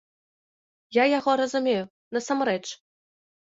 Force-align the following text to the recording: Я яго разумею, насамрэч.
Я 0.97 1.03
яго 1.19 1.31
разумею, 1.43 1.83
насамрэч. 2.19 2.61